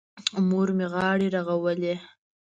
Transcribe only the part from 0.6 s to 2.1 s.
مې غاړې رغولې.